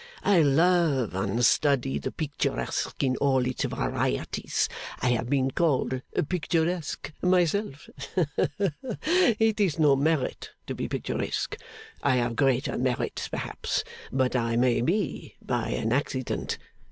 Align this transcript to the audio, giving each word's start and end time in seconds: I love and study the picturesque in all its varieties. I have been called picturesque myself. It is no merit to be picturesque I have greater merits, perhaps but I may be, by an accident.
I 0.23 0.41
love 0.41 1.13
and 1.13 1.45
study 1.45 1.99
the 1.99 2.11
picturesque 2.11 3.03
in 3.03 3.15
all 3.17 3.45
its 3.45 3.65
varieties. 3.65 4.67
I 4.99 5.09
have 5.09 5.29
been 5.29 5.51
called 5.51 6.01
picturesque 6.27 7.13
myself. 7.21 7.87
It 8.17 9.59
is 9.59 9.77
no 9.77 9.95
merit 9.95 10.53
to 10.65 10.73
be 10.73 10.87
picturesque 10.89 11.55
I 12.01 12.15
have 12.15 12.35
greater 12.35 12.79
merits, 12.79 13.27
perhaps 13.27 13.83
but 14.11 14.35
I 14.35 14.55
may 14.55 14.81
be, 14.81 15.35
by 15.39 15.69
an 15.69 15.93
accident. 15.93 16.57